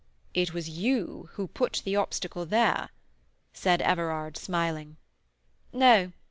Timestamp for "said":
3.53-3.83